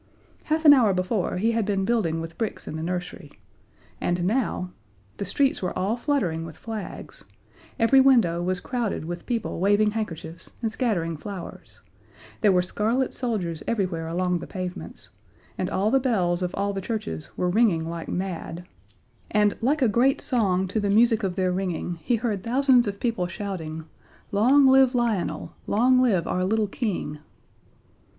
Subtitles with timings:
[0.45, 3.33] Half an hour before he had been building with bricks in the nursery;
[4.01, 4.71] and now
[5.17, 7.23] the streets were all fluttering with flags;
[7.77, 11.81] every window was crowded with people waving handkerchiefs and scattering flowers;
[12.41, 15.09] there were scarlet soldiers everywhere along the pavements,
[15.55, 18.65] and all the bells of all the churches were ringing like mad,
[19.29, 22.99] and like a great song to the music of their ringing he heard thousands of
[22.99, 23.83] people shouting,
[24.31, 25.53] "Long live Lionel!
[25.67, 27.19] Long live our little King!"